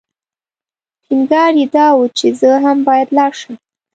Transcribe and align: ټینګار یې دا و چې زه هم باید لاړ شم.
ټینګار 1.03 1.51
یې 1.59 1.65
دا 1.75 1.87
و 1.93 2.01
چې 2.17 2.27
زه 2.39 2.51
هم 2.65 2.77
باید 2.87 3.07
لاړ 3.17 3.31
شم. 3.39 3.55